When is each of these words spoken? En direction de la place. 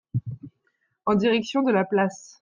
En 1.05 1.13
direction 1.13 1.61
de 1.61 1.71
la 1.71 1.83
place. 1.85 2.39